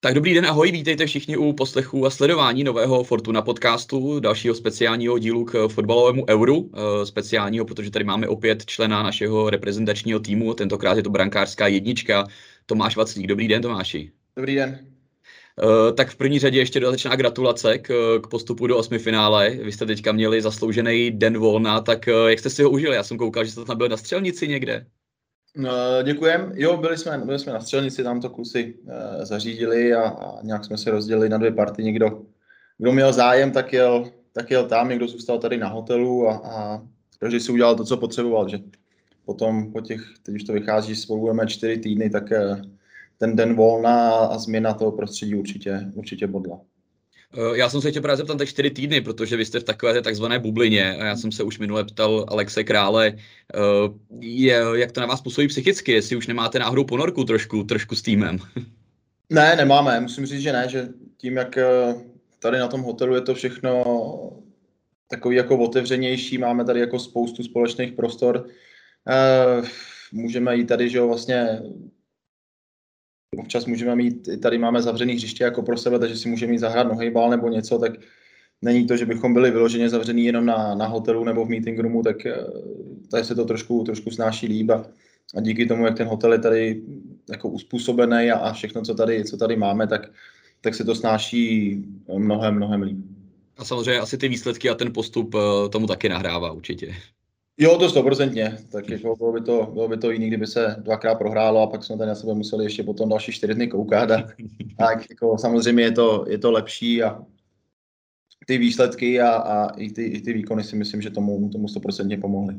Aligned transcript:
Tak 0.00 0.14
dobrý 0.14 0.34
den, 0.34 0.46
ahoj, 0.46 0.72
vítejte 0.72 1.06
všichni 1.06 1.36
u 1.36 1.52
poslechu 1.52 2.06
a 2.06 2.10
sledování 2.10 2.64
nového 2.64 3.04
Fortuna 3.04 3.42
podcastu, 3.42 4.20
dalšího 4.20 4.54
speciálního 4.54 5.18
dílu 5.18 5.44
k 5.44 5.68
fotbalovému 5.68 6.24
euru, 6.28 6.70
eh, 6.74 7.06
speciálního, 7.06 7.64
protože 7.64 7.90
tady 7.90 8.04
máme 8.04 8.28
opět 8.28 8.66
člena 8.66 9.02
našeho 9.02 9.50
reprezentačního 9.50 10.20
týmu, 10.20 10.54
tentokrát 10.54 10.96
je 10.96 11.02
to 11.02 11.10
brankářská 11.10 11.66
jednička, 11.66 12.26
Tomáš 12.66 12.96
Vaclík. 12.96 13.26
Dobrý 13.26 13.48
den, 13.48 13.62
Tomáši. 13.62 14.12
Dobrý 14.36 14.54
den. 14.54 14.78
Uh, 15.62 15.94
tak 15.94 16.10
v 16.10 16.16
první 16.16 16.38
řadě 16.38 16.58
ještě 16.58 16.80
dodatečná 16.80 17.16
gratulace 17.16 17.78
k, 17.78 18.18
k 18.22 18.26
postupu 18.26 18.66
do 18.66 18.76
osmi 18.76 18.98
finále. 18.98 19.50
Vy 19.50 19.72
jste 19.72 19.86
teďka 19.86 20.12
měli 20.12 20.42
zasloužený 20.42 21.10
den 21.10 21.38
volna, 21.38 21.80
tak 21.80 22.08
uh, 22.08 22.28
jak 22.28 22.38
jste 22.38 22.50
si 22.50 22.62
ho 22.62 22.70
užili? 22.70 22.96
Já 22.96 23.02
jsem 23.02 23.18
koukal, 23.18 23.44
že 23.44 23.50
jste 23.50 23.64
tam 23.64 23.78
byl 23.78 23.88
na 23.88 23.96
střelnici 23.96 24.48
někde. 24.48 24.86
No, 25.56 25.70
děkujem. 26.02 26.52
Jo, 26.54 26.76
byli 26.76 26.98
jsme, 26.98 27.18
byli 27.18 27.38
jsme 27.38 27.52
na 27.52 27.60
střelnici, 27.60 28.02
tam 28.02 28.20
to 28.20 28.30
kluci 28.30 28.74
uh, 28.82 28.92
zařídili 29.24 29.94
a, 29.94 30.08
a 30.08 30.42
nějak 30.42 30.64
jsme 30.64 30.78
se 30.78 30.90
rozdělili 30.90 31.28
na 31.28 31.38
dvě 31.38 31.52
party. 31.52 31.84
Někdo, 31.84 32.22
kdo 32.78 32.92
měl 32.92 33.12
zájem, 33.12 33.52
tak 33.52 33.72
jel, 33.72 34.10
tak 34.32 34.50
jel 34.50 34.68
tam, 34.68 34.88
někdo 34.88 35.08
zůstal 35.08 35.38
tady 35.38 35.56
na 35.56 35.68
hotelu 35.68 36.28
a, 36.28 36.36
a 36.36 36.82
každý 37.20 37.40
si 37.40 37.52
udělal 37.52 37.76
to, 37.76 37.84
co 37.84 37.96
potřeboval. 37.96 38.48
Že 38.48 38.58
potom 39.24 39.72
po 39.72 39.80
těch, 39.80 40.00
teď 40.22 40.34
už 40.34 40.44
to 40.44 40.52
vychází, 40.52 40.96
spolu 40.96 41.20
budeme 41.20 41.46
čtyři 41.46 41.78
týdny, 41.78 42.10
tak 42.10 42.30
uh, 42.30 42.60
ten 43.18 43.36
den 43.36 43.54
volna 43.54 44.10
a 44.10 44.38
změna 44.38 44.74
toho 44.74 44.92
prostředí 44.92 45.34
určitě, 45.34 45.90
určitě 45.94 46.26
bodla. 46.26 46.60
Eh, 47.34 47.58
já 47.58 47.68
jsem 47.68 47.80
se 47.80 47.90
chtěl 47.90 48.02
právě 48.02 48.16
zeptat 48.16 48.38
tak 48.38 48.48
čtyři 48.48 48.70
týdny, 48.70 49.00
protože 49.00 49.36
vy 49.36 49.44
jste 49.44 49.60
v 49.60 49.64
takové 49.64 50.02
takzvané 50.02 50.38
bublině 50.38 50.96
a 50.96 51.04
já 51.04 51.16
jsem 51.16 51.32
se 51.32 51.42
už 51.42 51.58
minule 51.58 51.84
ptal 51.84 52.24
Alexe 52.28 52.64
Krále, 52.64 53.12
eh, 53.16 53.58
je, 54.20 54.62
jak 54.74 54.92
to 54.92 55.00
na 55.00 55.06
vás 55.06 55.20
působí 55.20 55.48
psychicky, 55.48 55.92
jestli 55.92 56.16
už 56.16 56.26
nemáte 56.26 56.58
náhodou 56.58 56.84
ponorku 56.84 57.24
trošku, 57.24 57.64
trošku 57.64 57.94
s 57.94 58.02
týmem. 58.02 58.38
Ne, 59.30 59.56
nemáme, 59.56 60.00
musím 60.00 60.26
říct, 60.26 60.40
že 60.40 60.52
ne, 60.52 60.68
že 60.68 60.88
tím, 61.16 61.36
jak 61.36 61.58
eh, 61.58 61.94
tady 62.38 62.58
na 62.58 62.68
tom 62.68 62.80
hotelu 62.80 63.14
je 63.14 63.20
to 63.20 63.34
všechno 63.34 63.84
takový 65.08 65.36
jako 65.36 65.58
otevřenější, 65.58 66.38
máme 66.38 66.64
tady 66.64 66.80
jako 66.80 66.98
spoustu 66.98 67.42
společných 67.42 67.92
prostor, 67.92 68.46
můžeme 70.12 70.56
jít 70.56 70.66
tady, 70.66 70.88
že 70.88 70.98
jo, 70.98 71.06
vlastně 71.06 71.62
občas 73.36 73.66
můžeme 73.66 73.96
mít, 73.96 74.28
tady 74.42 74.58
máme 74.58 74.82
zavřený 74.82 75.14
hřiště 75.14 75.44
jako 75.44 75.62
pro 75.62 75.76
sebe, 75.76 75.98
takže 75.98 76.16
si 76.16 76.28
můžeme 76.28 76.52
mít 76.52 76.58
zahrát 76.58 76.88
nohejbal 76.88 77.30
nebo 77.30 77.48
něco, 77.48 77.78
tak 77.78 77.92
není 78.62 78.86
to, 78.86 78.96
že 78.96 79.06
bychom 79.06 79.34
byli 79.34 79.50
vyloženě 79.50 79.88
zavřený 79.88 80.24
jenom 80.24 80.46
na, 80.46 80.74
na 80.74 80.86
hotelu 80.86 81.24
nebo 81.24 81.44
v 81.44 81.48
meeting 81.48 81.78
roomu, 81.78 82.02
tak 82.02 82.26
eh, 82.26 82.36
tady 83.10 83.24
se 83.24 83.34
to 83.34 83.44
trošku, 83.44 83.84
trošku 83.84 84.10
snáší 84.10 84.46
líb 84.46 84.70
a, 84.70 84.86
a 85.36 85.40
díky 85.40 85.66
tomu, 85.66 85.86
jak 85.86 85.96
ten 85.96 86.08
hotel 86.08 86.32
je 86.32 86.38
tady 86.38 86.82
jako 87.30 87.48
uspůsobený 87.48 88.30
a, 88.30 88.38
a 88.38 88.52
všechno, 88.52 88.82
co 88.82 88.94
tady, 88.94 89.24
co 89.24 89.36
tady 89.36 89.56
máme, 89.56 89.86
tak, 89.86 90.10
tak 90.60 90.74
se 90.74 90.84
to 90.84 90.94
snáší 90.94 91.76
mnohem, 92.18 92.54
mnohem 92.54 92.82
líp. 92.82 92.98
A 93.56 93.64
samozřejmě 93.64 94.00
asi 94.00 94.18
ty 94.18 94.28
výsledky 94.28 94.70
a 94.70 94.74
ten 94.74 94.92
postup 94.92 95.34
eh, 95.34 95.68
tomu 95.68 95.86
taky 95.86 96.08
nahrává 96.08 96.52
určitě. 96.52 96.94
Jo, 97.60 97.78
to 97.78 97.88
stoprocentně. 97.88 98.58
Tak 98.72 98.88
jako 98.88 99.16
bylo, 99.16 99.32
by 99.32 99.40
to, 99.40 99.70
bylo 99.72 99.88
by 99.88 99.96
to 99.96 100.10
jiný, 100.10 100.28
kdyby 100.28 100.46
se 100.46 100.76
dvakrát 100.78 101.14
prohrálo 101.14 101.62
a 101.62 101.66
pak 101.66 101.84
jsme 101.84 101.98
tady 101.98 102.08
na 102.08 102.14
sebe 102.14 102.34
museli 102.34 102.64
ještě 102.64 102.82
potom 102.82 103.08
další 103.08 103.32
čtyři 103.32 103.54
dny 103.54 103.68
koukat. 103.68 104.10
A, 104.10 104.26
tak 104.78 105.10
jako 105.10 105.38
samozřejmě 105.38 105.84
je 105.84 105.92
to, 105.92 106.24
je 106.28 106.38
to 106.38 106.50
lepší 106.50 107.02
a 107.02 107.22
ty 108.46 108.58
výsledky 108.58 109.20
a, 109.20 109.30
a 109.30 109.76
i, 109.76 109.90
ty, 109.90 110.04
i 110.04 110.20
ty 110.20 110.32
výkony 110.32 110.64
si 110.64 110.76
myslím, 110.76 111.02
že 111.02 111.10
tomu, 111.10 111.48
tomu 111.48 111.68
stoprocentně 111.68 112.18
pomohly. 112.18 112.54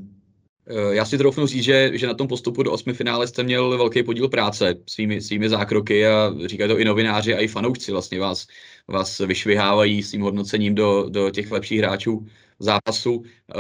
Eh, 0.70 0.96
já 0.96 1.06
si 1.06 1.18
troufnu 1.18 1.48
říct, 1.48 1.64
že, 1.64 1.92
že 1.94 2.08
na 2.08 2.14
tom 2.14 2.28
postupu 2.28 2.64
do 2.64 2.72
osmi 2.72 2.94
finále 2.94 3.28
jste 3.28 3.44
měl 3.44 3.78
velký 3.78 4.04
podíl 4.04 4.30
práce 4.30 4.76
svými, 4.90 5.22
svými 5.22 5.50
zákroky 5.50 6.08
a 6.08 6.34
říkají 6.46 6.70
to 6.70 6.80
i 6.80 6.86
novináři 6.86 7.36
a 7.36 7.40
i 7.40 7.48
fanoušci 7.48 7.92
vlastně 7.92 8.20
vás, 8.20 8.48
vás 8.88 9.20
vyšvihávají 9.20 10.04
s 10.04 10.12
tím 10.12 10.22
hodnocením 10.22 10.76
do, 10.76 11.10
do 11.10 11.30
těch 11.30 11.52
lepších 11.52 11.80
hráčů 11.80 12.26
zápasu. 12.60 13.24
Eh, 13.26 13.56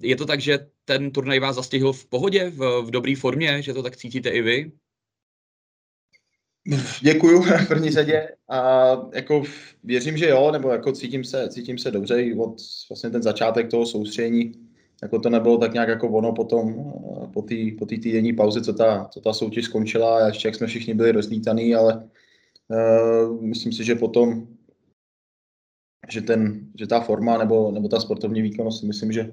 je 0.00 0.16
to 0.16 0.26
tak, 0.26 0.40
že 0.40 0.58
ten 0.90 1.10
turnaj 1.10 1.40
vás 1.40 1.56
zastihl 1.56 1.92
v 1.92 2.06
pohodě, 2.06 2.50
v, 2.50 2.82
v 2.82 2.90
dobré 2.90 3.14
formě, 3.16 3.62
že 3.62 3.74
to 3.74 3.82
tak 3.82 3.96
cítíte 3.96 4.28
i 4.30 4.42
vy? 4.42 4.72
Děkuju 7.02 7.42
v 7.42 7.68
první 7.68 7.90
řadě 7.90 8.28
a 8.48 8.90
jako 9.14 9.42
věřím, 9.84 10.16
že 10.16 10.28
jo, 10.28 10.50
nebo 10.52 10.70
jako 10.70 10.92
cítím 10.92 11.24
se, 11.24 11.48
cítím 11.48 11.78
se 11.78 11.90
dobře 11.90 12.22
i 12.22 12.34
od 12.34 12.54
vlastně 12.88 13.10
ten 13.10 13.22
začátek 13.22 13.70
toho 13.70 13.86
soustředění, 13.86 14.52
jako 15.02 15.18
to 15.18 15.30
nebylo 15.30 15.58
tak 15.58 15.72
nějak 15.72 15.88
jako 15.88 16.08
ono 16.08 16.32
potom 16.32 16.92
po 17.34 17.42
té 17.42 17.54
po 17.78 17.86
tý 17.86 17.98
týdenní 18.00 18.32
pauze, 18.32 18.60
co 18.60 18.72
ta, 18.72 19.08
co 19.12 19.20
ta 19.20 19.32
soutěž 19.32 19.64
skončila 19.64 20.18
a 20.18 20.26
ještě 20.26 20.48
jak 20.48 20.54
jsme 20.54 20.66
všichni 20.66 20.94
byli 20.94 21.12
rozlítaný, 21.12 21.74
ale 21.74 22.08
uh, 22.68 23.42
myslím 23.42 23.72
si, 23.72 23.84
že 23.84 23.94
potom 23.94 24.46
že, 26.08 26.20
ten, 26.20 26.66
že 26.78 26.86
ta 26.86 27.00
forma 27.00 27.38
nebo, 27.38 27.70
nebo 27.70 27.88
ta 27.88 28.00
sportovní 28.00 28.42
výkonnost, 28.42 28.82
myslím, 28.82 29.12
že, 29.12 29.32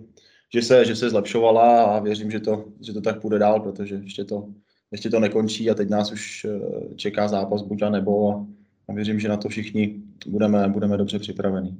že, 0.53 0.61
se, 0.61 0.85
že 0.85 0.95
se 0.95 1.09
zlepšovala 1.09 1.83
a 1.83 1.99
věřím, 1.99 2.31
že 2.31 2.39
to, 2.39 2.65
že 2.81 2.93
to 2.93 3.01
tak 3.01 3.21
půjde 3.21 3.39
dál, 3.39 3.59
protože 3.59 3.95
ještě 3.95 4.23
to, 4.25 4.47
ještě 4.91 5.09
to 5.09 5.19
nekončí 5.19 5.69
a 5.69 5.73
teď 5.73 5.89
nás 5.89 6.11
už 6.11 6.45
eh, 6.45 6.95
čeká 6.95 7.27
zápas 7.27 7.61
buď 7.61 7.81
a 7.81 7.89
nebo 7.89 8.31
a, 8.31 8.47
a 8.89 8.93
věřím, 8.93 9.19
že 9.19 9.29
na 9.29 9.37
to 9.37 9.49
všichni 9.49 10.01
budeme, 10.27 10.69
budeme 10.69 10.97
dobře 10.97 11.19
připraveni. 11.19 11.75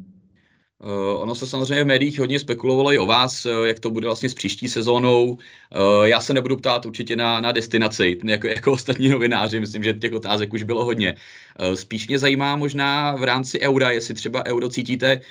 Uh, 0.84 1.22
ono 1.22 1.36
se 1.36 1.48
samozřejmě 1.48 1.84
v 1.84 1.88
médiích 1.88 2.20
hodně 2.20 2.40
spekulovalo 2.40 2.94
i 2.94 2.98
o 2.98 3.06
vás, 3.06 3.46
uh, 3.46 3.66
jak 3.66 3.80
to 3.80 3.90
bude 3.90 4.08
vlastně 4.08 4.30
s 4.30 4.34
příští 4.34 4.70
sezónou. 4.70 5.32
Uh, 5.32 5.38
já 6.04 6.22
se 6.22 6.34
nebudu 6.34 6.58
ptát 6.58 6.86
určitě 6.86 7.16
na, 7.16 7.42
na 7.42 7.52
destinaci, 7.52 8.18
jako, 8.24 8.48
jako 8.58 8.72
ostatní 8.72 9.10
novináři, 9.10 9.60
myslím, 9.60 9.84
že 9.84 9.94
těch 9.94 10.14
otázek 10.14 10.54
už 10.54 10.64
bylo 10.64 10.86
hodně. 10.86 11.16
Spíš 11.74 12.08
mě 12.08 12.20
zajímá 12.20 12.56
možná 12.56 13.16
v 13.16 13.24
rámci 13.24 13.60
eura, 13.60 13.92
jestli 13.92 14.14
třeba 14.14 14.46
euro 14.46 14.70
cítíte 14.70 15.22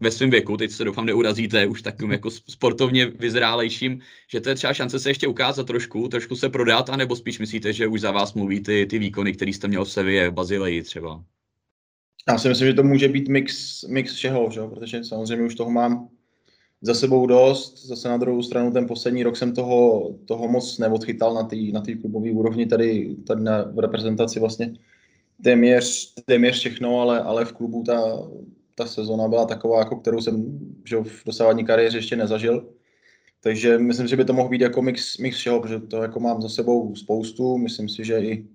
ve 0.00 0.10
svém 0.10 0.30
věku, 0.30 0.56
teď 0.56 0.70
se 0.70 0.84
doufám 0.84 1.06
neurazíte, 1.06 1.66
už 1.66 1.82
takovým 1.82 2.12
jako 2.12 2.30
sportovně 2.30 3.06
vyzrálejším, 3.06 4.00
že 4.28 4.40
to 4.40 4.48
je 4.48 4.54
třeba 4.54 4.72
šance 4.74 4.98
se 5.00 5.10
ještě 5.10 5.26
ukázat 5.26 5.66
trošku, 5.66 6.08
trošku 6.08 6.36
se 6.36 6.48
prodat, 6.48 6.90
anebo 6.90 7.16
spíš 7.16 7.38
myslíte, 7.38 7.72
že 7.72 7.86
už 7.86 8.00
za 8.00 8.10
vás 8.12 8.34
mluví 8.34 8.60
ty, 8.60 8.86
ty 8.86 8.98
výkony, 8.98 9.32
které 9.32 9.50
jste 9.50 9.68
měl 9.68 9.84
v 9.84 9.90
Sevě, 9.92 10.30
v 10.30 10.32
Bazileji 10.32 10.82
třeba? 10.82 11.24
Já 12.28 12.38
si 12.38 12.48
myslím, 12.48 12.66
že 12.66 12.74
to 12.74 12.82
může 12.82 13.08
být 13.08 13.28
mix, 13.28 13.82
mix 13.84 14.14
všeho, 14.14 14.50
že? 14.50 14.60
protože 14.60 15.04
samozřejmě 15.04 15.46
už 15.46 15.54
toho 15.54 15.70
mám 15.70 16.08
za 16.82 16.94
sebou 16.94 17.26
dost. 17.26 17.86
Zase 17.86 18.08
na 18.08 18.16
druhou 18.16 18.42
stranu 18.42 18.72
ten 18.72 18.86
poslední 18.86 19.22
rok 19.22 19.36
jsem 19.36 19.54
toho, 19.54 20.10
toho 20.24 20.48
moc 20.48 20.78
neodchytal 20.78 21.34
na 21.34 21.42
té 21.42 21.56
na 21.72 21.82
klubové 22.00 22.30
úrovni, 22.30 22.66
tady, 22.66 23.16
tady 23.26 23.42
na, 23.42 23.62
v 23.62 23.78
reprezentaci 23.78 24.40
vlastně 24.40 24.74
téměř, 25.42 26.14
téměř 26.24 26.58
všechno, 26.58 27.00
ale, 27.00 27.22
ale 27.22 27.44
v 27.44 27.52
klubu 27.52 27.82
ta, 27.82 28.28
ta 28.74 28.86
sezona 28.86 29.28
byla 29.28 29.46
taková, 29.46 29.78
jako 29.78 29.96
kterou 29.96 30.20
jsem 30.20 30.58
že 30.84 30.96
v 30.96 31.22
dosávadní 31.26 31.64
kariéře 31.64 31.98
ještě 31.98 32.16
nezažil. 32.16 32.68
Takže 33.40 33.78
myslím, 33.78 34.06
že 34.06 34.16
by 34.16 34.24
to 34.24 34.32
mohl 34.32 34.48
být 34.48 34.60
jako 34.60 34.82
mix, 34.82 35.18
mix 35.18 35.36
všeho, 35.36 35.60
protože 35.60 35.80
to 35.80 36.02
jako 36.02 36.20
mám 36.20 36.42
za 36.42 36.48
sebou 36.48 36.94
spoustu. 36.94 37.58
Myslím 37.58 37.88
si, 37.88 38.04
že 38.04 38.20
i 38.20 38.46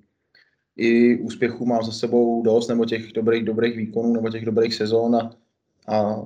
i 0.77 1.17
úspěchů 1.17 1.65
mám 1.65 1.83
za 1.83 1.91
sebou 1.91 2.43
dost, 2.43 2.67
nebo 2.67 2.85
těch 2.85 3.11
dobrých, 3.11 3.43
dobrých 3.43 3.77
výkonů, 3.77 4.13
nebo 4.13 4.29
těch 4.29 4.45
dobrých 4.45 4.73
sezón 4.73 5.15
a, 5.15 5.31
a 5.87 6.21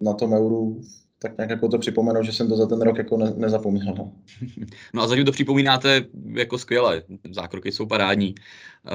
na 0.00 0.12
tom 0.12 0.32
euru 0.32 0.80
tak 1.18 1.36
nějak 1.38 1.50
jako 1.50 1.68
to 1.68 1.78
připomenu, 1.78 2.22
že 2.22 2.32
jsem 2.32 2.48
to 2.48 2.56
za 2.56 2.66
ten 2.66 2.82
rok 2.82 2.98
jako 2.98 3.16
ne, 3.16 3.32
nezapomněl. 3.36 3.94
No. 3.98 4.12
no 4.94 5.02
a 5.02 5.08
zatím 5.08 5.24
to 5.24 5.32
připomínáte 5.32 6.04
jako 6.32 6.58
skvěle, 6.58 7.02
zákroky 7.30 7.72
jsou 7.72 7.86
parádní. 7.86 8.34
Eh, 8.86 8.90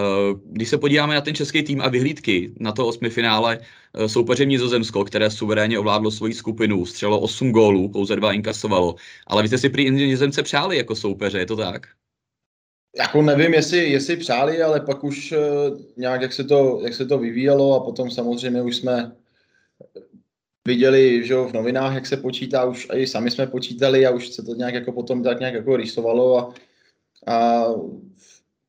když 0.46 0.70
se 0.70 0.78
podíváme 0.78 1.16
na 1.16 1.22
ten 1.22 1.36
český 1.36 1.64
tým 1.64 1.81
a 1.81 1.88
vyhlídky 1.88 2.54
na 2.60 2.72
to 2.72 2.88
osmi 2.88 3.10
finále, 3.10 3.60
eh, 3.94 4.10
soupeřem 4.10 4.50
Nizozemsko, 4.50 5.06
které 5.06 5.30
suverénně 5.30 5.80
ovládlo 5.80 6.12
svoji 6.12 6.34
skupinu, 6.34 6.86
střelo 6.86 7.20
8 7.20 7.52
gólů, 7.52 7.90
pouze 7.90 8.16
dva 8.16 8.34
inkasovalo, 8.34 8.96
ale 9.28 9.42
vy 9.42 9.48
jste 9.48 9.58
si 9.58 9.70
prý 9.70 9.92
Nizozemce 9.92 10.44
přáli 10.44 10.78
jako 10.78 10.96
soupeře, 10.96 11.40
je 11.40 11.46
to 11.46 11.56
tak? 11.56 11.88
Jako 12.98 13.22
nevím, 13.22 13.54
jestli, 13.54 13.90
jestli 13.90 14.18
přáli, 14.18 14.62
ale 14.62 14.80
pak 14.80 15.04
už 15.04 15.31
uh, 15.31 15.80
nějak, 15.98 16.22
jak 16.22 16.34
se, 16.34 16.44
to, 16.44 16.80
jak 16.84 16.94
se 16.94 17.06
to 17.06 17.18
vyvíjelo 17.18 17.75
a 17.75 17.86
potom 17.86 18.12
samozřejmě 18.12 18.62
už 18.62 18.75
jsme 18.75 19.16
viděli 20.68 21.28
že 21.28 21.36
v 21.36 21.54
novinách, 21.54 21.94
jak 21.94 22.06
se 22.06 22.18
počítá, 22.18 22.66
už 22.66 22.88
i 22.94 23.07
sami 23.07 23.31
jsme 23.31 23.48
počítali 23.48 24.06
a 24.06 24.12
už 24.12 24.30
se 24.30 24.44
to 24.44 24.56
nějak 24.56 24.74
jako 24.74 24.92
potom 24.92 25.24
tak 25.24 25.40
nějak 25.40 25.54
jako 25.54 25.75
rýsovalo 25.78 26.38
a, 26.38 26.54
a 27.34 27.66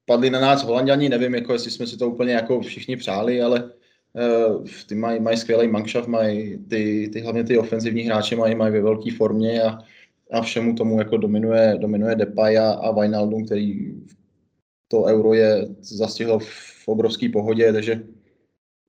padli 0.04 0.30
na 0.30 0.40
nás 0.40 0.64
holanděni, 0.64 1.08
nevím, 1.08 1.34
jako 1.34 1.52
jestli 1.52 1.70
jsme 1.70 1.86
si 1.86 1.96
to 1.96 2.10
úplně 2.10 2.32
jako 2.32 2.60
všichni 2.60 2.96
přáli, 2.96 3.42
ale 3.42 3.64
uh, 3.64 4.66
ty 4.86 4.94
mají, 4.94 5.20
mají 5.20 5.36
skvělý 5.36 5.68
manšaft, 5.68 6.08
mají 6.08 6.58
ty, 6.58 7.10
ty, 7.12 7.20
hlavně 7.20 7.44
ty 7.44 7.58
ofenzivní 7.58 8.02
hráči 8.02 8.36
mají, 8.36 8.54
mají 8.54 8.72
ve 8.72 8.80
velké 8.80 9.10
formě 9.16 9.62
a 9.62 9.78
a 10.34 10.42
všemu 10.42 10.74
tomu 10.74 10.98
jako 10.98 11.16
dominuje, 11.16 11.76
dominuje 11.80 12.14
Depay 12.14 12.58
a, 12.58 12.70
a 12.70 13.00
Wijnaldum, 13.00 13.44
který 13.44 13.94
to 14.88 15.04
euro 15.04 15.34
je 15.34 15.68
zastihlo 15.80 16.38
v 16.38 16.88
obrovské 16.88 17.28
pohodě, 17.28 17.72
takže 17.72 18.02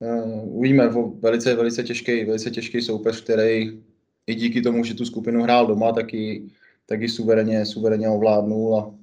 uh, 0.00 0.56
uvidíme, 0.58 0.88
velice, 1.20 1.54
velice 1.54 1.82
těžký, 1.82 2.24
velice 2.24 2.50
těžký 2.50 2.82
soupeř, 2.82 3.22
který 3.24 3.82
i 4.26 4.34
díky 4.34 4.62
tomu, 4.62 4.84
že 4.84 4.94
tu 4.94 5.04
skupinu 5.04 5.42
hrál 5.42 5.66
doma, 5.66 5.92
taky, 5.92 6.48
taky 6.86 7.08
suverénně, 7.08 7.66
suverénně 7.66 8.08
ovládnul 8.08 8.78
a 8.78 8.94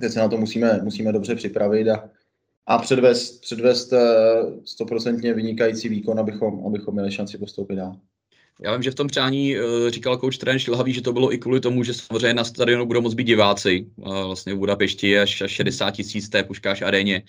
teď 0.00 0.12
se 0.12 0.18
na 0.18 0.28
to 0.28 0.36
musíme, 0.36 0.80
musíme 0.82 1.12
dobře 1.12 1.34
připravit 1.34 1.88
a, 1.88 2.10
a 2.66 2.78
předvést, 2.78 3.40
předvést 3.40 3.92
eh, 3.92 4.06
stoprocentně 4.64 5.34
vynikající 5.34 5.88
výkon, 5.88 6.20
abychom, 6.20 6.66
abychom 6.66 6.94
měli 6.94 7.12
šanci 7.12 7.38
postoupit 7.38 7.76
dál. 7.76 7.96
Já 8.60 8.72
vím, 8.72 8.82
že 8.82 8.90
v 8.90 8.94
tom 8.94 9.06
přání 9.06 9.56
uh, 9.56 9.88
říkal 9.88 10.16
kouč 10.16 10.38
trenér 10.38 10.58
Šilhavý, 10.58 10.92
že 10.92 11.02
to 11.02 11.12
bylo 11.12 11.32
i 11.32 11.38
kvůli 11.38 11.60
tomu, 11.60 11.84
že 11.84 11.94
samozřejmě 11.94 12.34
na 12.34 12.44
stadionu 12.44 12.86
budou 12.86 13.00
moc 13.00 13.14
být 13.14 13.24
diváci. 13.24 13.86
Vlastně 13.96 14.54
v 14.54 14.58
Budapešti 14.58 15.18
až, 15.18 15.42
až 15.42 15.50
60 15.50 15.90
tisíc 15.90 16.28
té 16.28 16.42
Puškáš 16.42 16.82
aréně. 16.82 17.22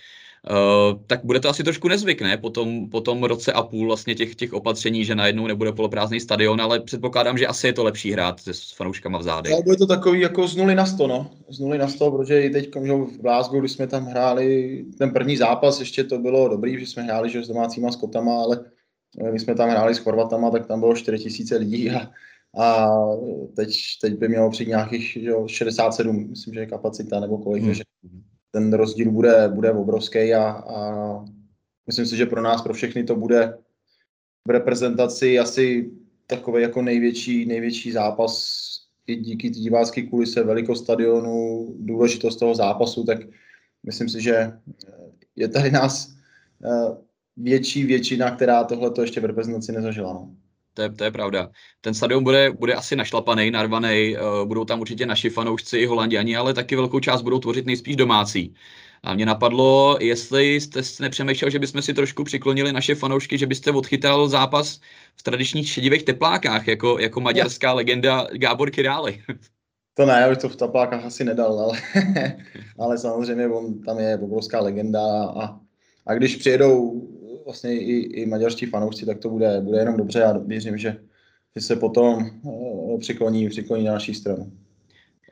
Uh, 0.51 0.99
tak 1.07 1.25
bude 1.25 1.39
to 1.39 1.49
asi 1.49 1.63
trošku 1.63 1.87
nezvyk, 1.87 2.21
ne? 2.21 2.37
Po 2.37 2.49
tom, 2.49 2.89
po 2.89 3.01
tom 3.01 3.23
roce 3.23 3.53
a 3.53 3.63
půl 3.63 3.87
vlastně 3.87 4.15
těch, 4.15 4.35
těch 4.35 4.53
opatření, 4.53 5.05
že 5.05 5.15
najednou 5.15 5.47
nebude 5.47 5.71
poloprázdný 5.71 6.19
stadion, 6.19 6.61
ale 6.61 6.79
předpokládám, 6.79 7.37
že 7.37 7.47
asi 7.47 7.67
je 7.67 7.73
to 7.73 7.83
lepší 7.83 8.11
hrát 8.11 8.39
se 8.39 8.51
fanouškama 8.75 9.19
v 9.19 9.23
zádech. 9.23 9.53
Ale 9.53 9.63
bude 9.63 9.77
to 9.77 9.87
takový 9.87 10.19
jako 10.19 10.47
z 10.47 10.55
nuly 10.55 10.75
na 10.75 10.85
sto, 10.85 11.07
no. 11.07 11.31
Z 11.49 11.59
nuly 11.59 11.77
na 11.77 11.87
sto, 11.87 12.11
protože 12.11 12.41
i 12.41 12.49
teď 12.49 12.75
v 12.75 13.21
Glasgow, 13.21 13.59
když 13.59 13.71
jsme 13.71 13.87
tam 13.87 14.05
hráli 14.05 14.85
ten 14.97 15.11
první 15.11 15.37
zápas, 15.37 15.79
ještě 15.79 16.03
to 16.03 16.17
bylo 16.17 16.49
dobrý, 16.49 16.79
že 16.79 16.85
jsme 16.85 17.03
hráli 17.03 17.29
že 17.29 17.43
s 17.43 17.47
domácíma 17.47 17.91
skotama, 17.91 18.41
ale 18.41 18.59
my 19.31 19.39
jsme 19.39 19.55
tam 19.55 19.69
hráli 19.69 19.95
s 19.95 19.97
Chorvatama, 19.97 20.51
tak 20.51 20.67
tam 20.67 20.79
bylo 20.79 20.95
4 20.95 21.19
tisíce 21.19 21.57
lidí 21.57 21.91
a, 21.91 22.11
a 22.61 22.87
teď, 23.55 23.73
teď 24.01 24.17
by 24.17 24.27
mělo 24.27 24.49
přijít 24.49 24.69
nějakých 24.69 25.17
že 25.21 25.31
67, 25.47 26.29
myslím, 26.29 26.53
že 26.53 26.59
je 26.59 26.65
kapacita 26.65 27.19
nebo 27.19 27.37
kolik, 27.37 27.63
hmm. 27.63 27.73
že 27.73 27.83
ten 28.51 28.73
rozdíl 28.73 29.11
bude, 29.11 29.49
bude 29.49 29.71
obrovský 29.71 30.33
a, 30.33 30.49
a 30.49 31.25
myslím 31.87 32.05
si, 32.05 32.17
že 32.17 32.25
pro 32.25 32.41
nás, 32.41 32.61
pro 32.61 32.73
všechny 32.73 33.03
to 33.03 33.15
bude 33.15 33.57
v 34.47 34.51
reprezentaci 34.51 35.39
asi 35.39 35.91
takový 36.27 36.61
jako 36.61 36.81
největší, 36.81 37.45
největší 37.45 37.91
zápas 37.91 38.65
i 39.07 39.15
díky 39.15 39.49
divácké 39.49 40.03
kulise, 40.07 40.43
velikost 40.43 40.83
stadionu, 40.83 41.67
důležitost 41.79 42.35
toho 42.35 42.55
zápasu, 42.55 43.03
tak 43.03 43.19
myslím 43.83 44.09
si, 44.09 44.21
že 44.21 44.51
je 45.35 45.47
tady 45.47 45.71
nás 45.71 46.13
eh, 46.65 47.08
větší 47.39 47.83
většina, 47.83 48.31
která 48.31 48.63
tohle 48.63 48.91
to 48.91 49.01
ještě 49.01 49.21
v 49.21 49.25
reprezentaci 49.25 49.71
nezažila. 49.71 50.13
No. 50.13 50.29
To 50.73 50.81
je, 50.81 50.89
to 50.89 51.03
je 51.03 51.11
pravda. 51.11 51.49
Ten 51.81 51.93
stadion 51.93 52.23
bude, 52.23 52.51
bude 52.51 52.73
asi 52.73 52.95
našlapaný, 52.95 53.51
narvaný, 53.51 54.15
uh, 54.17 54.47
budou 54.47 54.65
tam 54.65 54.81
určitě 54.81 55.05
naši 55.05 55.29
fanoušci 55.29 55.77
i 55.77 55.85
holanděni, 55.85 56.37
ale 56.37 56.53
taky 56.53 56.75
velkou 56.75 56.99
část 56.99 57.21
budou 57.21 57.39
tvořit 57.39 57.65
nejspíš 57.65 57.95
domácí. 57.95 58.53
A 59.03 59.13
mě 59.13 59.25
napadlo, 59.25 59.97
jestli 60.01 60.61
jste 60.61 60.81
nepřemýšlel, 60.99 61.51
že 61.51 61.59
bychom 61.59 61.81
si 61.81 61.93
trošku 61.93 62.23
přiklonili 62.23 62.73
naše 62.73 62.95
fanoušky, 62.95 63.37
že 63.37 63.47
byste 63.47 63.71
odchytal 63.71 64.27
zápas 64.27 64.79
v 65.15 65.23
tradičních 65.23 65.69
šedivých 65.69 66.03
teplákách, 66.03 66.67
jako, 66.67 66.99
jako 66.99 67.21
maďarská 67.21 67.73
legenda 67.73 68.27
Gábor 68.33 68.71
Király. 68.71 69.23
To 69.93 70.05
ne, 70.05 70.13
já 70.13 70.29
bych 70.29 70.37
to 70.37 70.49
v 70.49 70.55
teplákách 70.55 71.05
asi 71.05 71.23
nedal, 71.23 71.59
ale, 71.59 71.77
ale 72.79 72.97
samozřejmě 72.97 73.47
on 73.47 73.81
tam 73.81 73.99
je 73.99 74.17
obrovská 74.17 74.61
legenda 74.61 75.01
a, 75.25 75.59
a 76.05 76.13
když 76.13 76.35
přijedou 76.35 77.01
vlastně 77.49 77.79
i, 77.79 77.95
i 78.21 78.25
maďarští 78.25 78.65
fanoušci, 78.65 79.05
tak 79.05 79.19
to 79.19 79.29
bude, 79.29 79.61
bude 79.61 79.79
jenom 79.79 79.97
dobře 79.97 80.23
a 80.23 80.37
věřím, 80.37 80.77
že, 80.77 80.97
že 81.55 81.61
se 81.65 81.75
potom 81.75 82.29
uh, 82.43 82.99
přikloní, 82.99 83.49
přikloní 83.49 83.83
na 83.83 83.93
naší 83.93 84.13
stranu. 84.13 84.51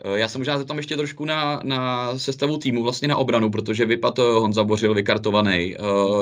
Eh, 0.05 0.19
já 0.19 0.27
se 0.27 0.37
možná 0.37 0.57
zeptám 0.57 0.77
ještě 0.77 0.97
trošku 0.97 1.25
na, 1.25 1.61
na 1.63 2.19
sestavu 2.19 2.57
týmu, 2.57 2.83
vlastně 2.83 3.07
na 3.07 3.17
obranu, 3.17 3.49
protože 3.49 3.85
vypad 3.85 4.17
Honza 4.17 4.63
Bořil 4.63 4.93
vykartovaný. 4.93 5.75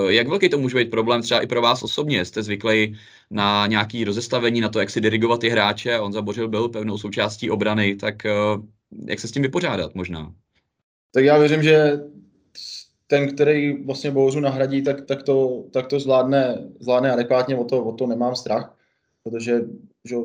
Jak 0.07 0.27
velký 0.27 0.50
to 0.50 0.57
může 0.57 0.77
být 0.77 0.89
problém 0.89 1.21
třeba 1.21 1.42
i 1.42 1.47
pro 1.47 1.62
vás 1.62 1.83
osobně? 1.83 2.25
Jste 2.25 2.44
zvyklí 2.44 2.98
na 3.31 3.68
nějaký 3.68 4.03
rozestavení, 4.03 4.62
na 4.62 4.69
to, 4.69 4.80
jak 4.80 4.89
si 4.89 5.01
dirigovat 5.01 5.39
ty 5.41 5.50
hráče. 5.50 5.98
Honza 5.98 6.21
Bořil 6.21 6.48
byl 6.48 6.69
pevnou 6.69 6.98
součástí 6.98 7.50
obrany, 7.50 7.95
tak 7.95 8.15
jak 9.07 9.19
se 9.19 9.27
s 9.27 9.31
tím 9.31 9.44
vypořádat 9.44 9.95
možná? 9.95 10.33
Tak 11.13 11.24
já 11.24 11.38
věřím, 11.38 11.63
že 11.63 12.00
ten, 13.07 13.35
který 13.35 13.83
vlastně 13.83 14.11
Bouřu 14.11 14.39
nahradí, 14.39 14.81
tak, 14.81 15.05
tak, 15.05 15.23
to, 15.23 15.65
tak 15.73 15.87
to 15.87 15.99
zvládne, 15.99 16.69
zvládne 16.79 17.11
adekvátně, 17.11 17.57
o 17.57 17.63
to, 17.63 17.85
o 17.85 17.91
to 17.91 18.07
nemám 18.07 18.35
strach, 18.35 18.77
protože 19.23 19.61
že, 20.05 20.15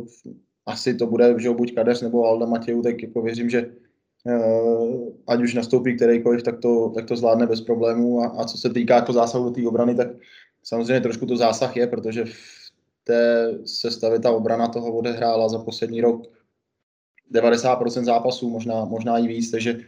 asi 0.67 0.95
to 0.95 1.07
bude 1.07 1.35
že 1.39 1.51
buď 1.51 1.75
Kadeř 1.75 2.03
nebo 2.03 2.25
Alda 2.25 2.47
Matějů, 2.47 2.83
tak 2.83 3.03
jako 3.03 3.23
věřím, 3.23 3.51
že 3.51 3.73
uh, 4.25 5.09
ať 5.27 5.43
už 5.43 5.55
nastoupí 5.55 5.97
kterýkoliv, 5.97 6.43
tak 6.43 6.59
to, 6.59 6.93
tak 6.95 7.05
to 7.07 7.17
zvládne 7.17 7.47
bez 7.47 7.61
problémů. 7.61 8.21
A, 8.21 8.27
a 8.27 8.45
co 8.45 8.59
se 8.59 8.71
týká 8.71 8.95
jako 8.95 9.13
zásahu 9.13 9.45
do 9.45 9.51
té 9.51 9.69
obrany, 9.69 9.95
tak 9.95 10.09
samozřejmě 10.63 11.01
trošku 11.01 11.27
to 11.27 11.37
zásah 11.37 11.77
je, 11.77 11.87
protože 11.87 12.25
v 12.25 12.35
té 13.05 13.53
sestavě 13.65 14.19
ta 14.19 14.31
obrana 14.31 14.69
toho 14.69 14.93
odehrála 14.93 15.49
za 15.49 15.59
poslední 15.59 16.01
rok 16.01 16.27
90% 17.33 18.05
zápasů, 18.05 18.51
možná, 18.51 18.85
možná 18.85 19.19
i 19.19 19.27
víc, 19.27 19.51
takže 19.51 19.81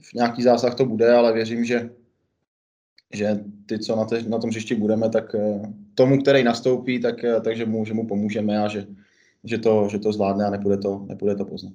v 0.00 0.14
nějaký 0.14 0.42
zásah 0.42 0.74
to 0.74 0.84
bude, 0.84 1.12
ale 1.12 1.32
věřím, 1.32 1.64
že, 1.64 1.90
že 3.14 3.40
ty, 3.66 3.78
co 3.78 3.96
na, 3.96 4.04
te, 4.04 4.22
na 4.22 4.38
tom 4.38 4.50
hřišti 4.50 4.74
budeme, 4.74 5.10
tak 5.10 5.34
eh, 5.34 5.62
tomu, 5.94 6.18
který 6.22 6.44
nastoupí, 6.44 7.00
tak, 7.00 7.24
eh, 7.24 7.40
takže 7.40 7.66
mu, 7.66 7.84
že 7.84 7.94
mu 7.94 8.06
pomůžeme 8.06 8.58
a 8.58 8.68
že, 8.68 8.86
že, 9.44 9.58
to, 9.58 9.88
že 9.90 9.98
to 9.98 10.12
zvládne 10.12 10.44
a 10.44 10.50
nepůjde 10.50 10.78
to, 10.78 11.04
nepůjde 11.08 11.36
to 11.36 11.44
poznat. 11.44 11.72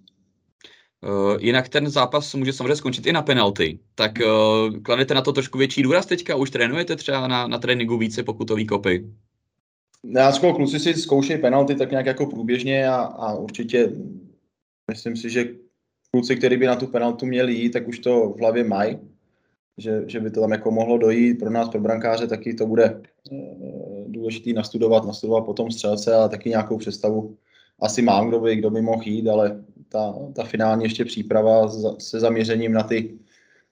Uh, 1.04 1.38
jinak 1.40 1.70
ten 1.70 1.90
zápas 1.90 2.34
může 2.34 2.54
samozřejmě 2.54 2.76
skončit 2.76 3.06
i 3.06 3.14
na 3.14 3.22
penalty. 3.22 3.80
Tak 3.96 4.12
uh, 4.26 4.78
kladete 4.82 5.14
na 5.14 5.22
to 5.22 5.34
trošku 5.34 5.58
větší 5.58 5.84
důraz 5.84 6.06
teďka? 6.06 6.36
Už 6.36 6.52
trénujete 6.52 6.96
třeba 6.96 7.28
na, 7.28 7.48
na 7.48 7.60
tréninku 7.60 7.98
více 7.98 8.24
pokutový 8.24 8.66
kopy? 8.66 9.06
Já 10.16 10.32
kluci 10.32 10.80
si 10.80 10.94
zkoušejí 10.94 11.42
penalty 11.42 11.76
tak 11.76 11.92
nějak 11.92 12.06
jako 12.06 12.26
průběžně 12.26 12.88
a, 12.88 12.96
a 12.96 13.34
určitě 13.34 13.92
myslím 14.92 15.16
si, 15.16 15.30
že 15.30 15.46
kluci, 16.14 16.36
kteří 16.36 16.58
by 16.58 16.68
na 16.68 16.76
tu 16.76 16.88
penaltu 16.88 17.26
měli 17.26 17.54
jít, 17.54 17.70
tak 17.70 17.88
už 17.88 18.00
to 18.00 18.30
v 18.30 18.40
hlavě 18.40 18.64
mají, 18.64 19.00
že, 19.78 20.04
že 20.08 20.20
by 20.20 20.32
to 20.32 20.42
tam 20.42 20.52
jako 20.52 20.72
mohlo 20.72 20.98
dojít. 20.98 21.40
Pro 21.40 21.50
nás, 21.50 21.70
pro 21.70 21.82
brankáře, 21.82 22.28
taky 22.28 22.54
to 22.54 22.66
bude 22.66 23.02
eh, 23.32 23.38
důležitý 24.08 24.54
nastudovat, 24.54 25.06
nastudovat 25.06 25.46
potom 25.46 25.72
střelce 25.72 26.16
a 26.16 26.28
taky 26.28 26.50
nějakou 26.50 26.78
představu. 26.78 27.38
Asi 27.82 28.02
mám, 28.02 28.28
kdo 28.28 28.40
by, 28.40 28.56
kdo 28.56 28.70
by 28.70 28.82
mohl 28.82 29.04
jít, 29.06 29.28
ale 29.28 29.64
ta, 29.90 30.16
ta 30.36 30.44
finální 30.44 30.84
ještě 30.84 31.06
příprava 31.06 31.70
se 32.00 32.20
zaměřením 32.20 32.74
na 32.74 32.84
ty 32.84 33.18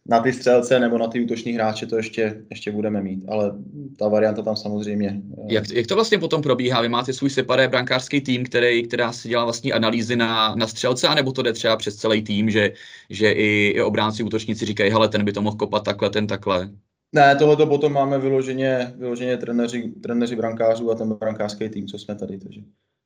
na 0.05 0.19
ty 0.19 0.33
střelce 0.33 0.79
nebo 0.79 0.97
na 0.97 1.07
ty 1.07 1.21
útoční 1.21 1.51
hráče 1.51 1.85
to 1.85 1.97
ještě, 1.97 2.43
ještě 2.49 2.71
budeme 2.71 3.01
mít, 3.01 3.23
ale 3.29 3.51
ta 3.97 4.07
varianta 4.07 4.41
tam 4.41 4.55
samozřejmě. 4.55 5.21
Eh, 5.37 5.53
jak, 5.53 5.69
jak 5.69 5.87
to 5.87 5.95
vlastně 5.95 6.19
potom 6.19 6.41
probíhá? 6.41 6.81
Vy 6.81 6.89
máte 6.89 7.13
svůj 7.13 7.29
separé 7.29 7.67
brankářský 7.67 8.21
tým, 8.21 8.45
který, 8.45 8.83
která 8.83 9.11
si 9.11 9.29
dělá 9.29 9.43
vlastní 9.43 9.73
analýzy 9.73 10.15
na, 10.15 10.55
na 10.55 10.67
střelce, 10.67 11.07
anebo 11.07 11.31
to 11.31 11.41
jde 11.41 11.53
třeba 11.53 11.77
přes 11.77 11.95
celý 11.95 12.21
tým, 12.21 12.49
že, 12.49 12.73
že 13.09 13.31
i, 13.31 13.67
i 13.75 13.81
obránci, 13.81 14.23
útočníci 14.23 14.65
říkají, 14.65 14.91
hele, 14.91 15.09
ten 15.09 15.25
by 15.25 15.33
to 15.33 15.41
mohl 15.41 15.57
kopat 15.57 15.83
takhle, 15.83 16.09
ten 16.09 16.27
takhle? 16.27 16.69
Ne, 17.13 17.35
tohle 17.35 17.65
potom 17.65 17.93
máme 17.93 18.19
vyloženě, 18.19 18.93
vyloženě 18.97 19.37
treneři, 19.37 19.93
treneři 20.03 20.35
brankářů 20.35 20.91
a 20.91 20.95
ten 20.95 21.13
brankářský 21.13 21.69
tým, 21.69 21.87
co 21.87 21.99
jsme 21.99 22.15
tady. 22.15 22.37
Takže 22.37 22.61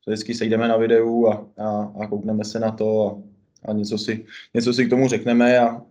vždycky 0.07 0.33
sejdeme 0.33 0.67
na 0.67 0.77
videu 0.77 1.27
a, 1.27 1.47
a, 1.57 1.91
a 1.99 2.07
koukneme 2.07 2.45
se 2.45 2.59
na 2.59 2.71
to 2.71 3.07
a, 3.07 3.69
a 3.71 3.73
něco, 3.73 3.97
si, 3.97 4.25
něco 4.53 4.73
si 4.73 4.85
k 4.85 4.89
tomu 4.89 5.07
řekneme 5.07 5.59
a, 5.59 5.81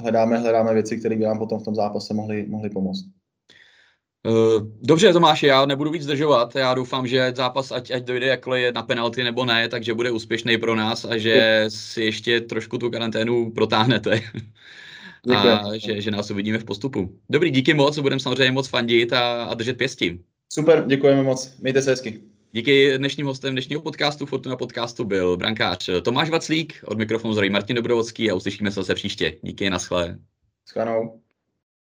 hledáme, 0.00 0.38
hledáme 0.38 0.74
věci, 0.74 0.96
které 0.96 1.16
by 1.16 1.24
nám 1.24 1.38
potom 1.38 1.60
v 1.60 1.64
tom 1.64 1.74
zápase 1.74 2.14
mohly, 2.14 2.46
mohly 2.46 2.70
pomoct. 2.70 3.04
Eh, 4.26 4.60
dobře, 4.82 5.12
Tomáš, 5.12 5.42
já 5.42 5.66
nebudu 5.66 5.90
víc 5.90 6.02
zdržovat. 6.02 6.56
Já 6.56 6.74
doufám, 6.74 7.06
že 7.06 7.32
zápas, 7.36 7.72
ať, 7.72 7.90
ať 7.90 8.04
dojde 8.04 8.26
jakkoliv 8.26 8.62
je 8.62 8.72
na 8.72 8.82
penalty 8.82 9.24
nebo 9.24 9.44
ne, 9.44 9.68
takže 9.68 9.94
bude 9.94 10.10
úspěšný 10.10 10.58
pro 10.58 10.74
nás 10.74 11.04
a 11.04 11.18
že 11.18 11.64
si 11.68 12.02
ještě 12.02 12.40
trošku 12.40 12.78
tu 12.78 12.90
karanténu 12.90 13.50
protáhnete. 13.50 14.20
a 15.36 15.62
že, 15.76 16.00
že 16.00 16.10
nás 16.10 16.30
uvidíme 16.30 16.58
v 16.58 16.64
postupu. 16.64 17.18
Dobrý, 17.30 17.50
díky 17.50 17.74
moc, 17.74 17.98
budeme 17.98 18.20
samozřejmě 18.20 18.52
moc 18.52 18.68
fandit 18.68 19.12
a, 19.12 19.44
a 19.44 19.54
držet 19.54 19.78
pěstí. 19.78 20.20
Super, 20.52 20.84
děkujeme 20.86 21.22
moc. 21.22 21.56
Mějte 21.60 21.82
se 21.82 21.90
hezky. 21.90 22.20
Díky 22.56 22.98
dnešním 22.98 23.26
hostem 23.26 23.54
dnešního 23.54 23.82
podcastu 23.82 24.26
Fortuna 24.26 24.56
podcastu 24.56 25.04
byl 25.04 25.36
brankář 25.36 25.90
Tomáš 26.02 26.30
Vaclík, 26.30 26.84
od 26.86 26.98
mikrofonu 26.98 27.32
zdraví 27.34 27.50
Martin 27.50 27.76
Dobrovodský 27.76 28.30
a 28.30 28.34
uslyšíme 28.34 28.70
se 28.70 28.74
zase 28.74 28.94
příště. 28.94 29.38
Díky, 29.42 29.70
naschle. 29.70 30.18
Schanou. 30.68 31.23